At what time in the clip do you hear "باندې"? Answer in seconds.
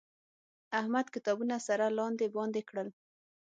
2.35-2.61